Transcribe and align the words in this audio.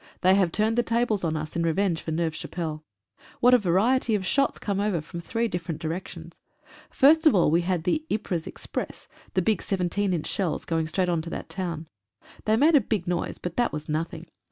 They 0.21 0.33
have 0.33 0.51
turned 0.51 0.79
the 0.79 0.81
tables 0.81 1.23
on 1.23 1.35
us 1.37 1.55
in 1.55 1.61
revenge 1.61 2.01
for 2.01 2.09
Neuve 2.09 2.33
Chapelle. 2.33 2.83
What 3.39 3.53
a 3.53 3.59
variety 3.59 4.15
of 4.15 4.25
shots 4.25 4.57
came 4.57 4.79
over 4.79 4.99
from 4.99 5.19
three 5.19 5.47
different 5.47 5.79
directions. 5.79 6.39
First 6.89 7.27
of 7.27 7.35
all 7.35 7.51
we 7.51 7.61
had 7.61 7.83
the 7.83 8.03
"Ypres 8.11 8.47
Express"— 8.47 9.07
the 9.35 9.43
big 9.43 9.61
17 9.61 10.11
inch 10.11 10.25
shells 10.25 10.65
going 10.65 10.87
straight 10.87 11.07
on 11.07 11.21
to 11.21 11.29
that 11.29 11.49
town. 11.49 11.87
They 12.45 12.57
made 12.57 12.73
a 12.73 12.81
big 12.81 13.05
noise, 13.05 13.37
but 13.37 13.57
that 13.57 13.71
was 13.71 13.87
nothing. 13.87 14.25